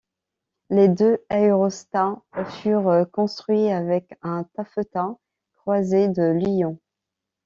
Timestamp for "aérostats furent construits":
1.29-3.69